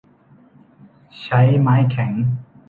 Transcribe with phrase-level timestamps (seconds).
[1.21, 2.11] ใช้ไม้แข็ง